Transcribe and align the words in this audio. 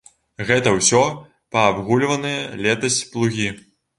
Гэта 0.47 0.71
ўсё 0.77 1.01
паабагульваныя 1.57 2.39
летась 2.65 2.99
плугі. 3.13 3.47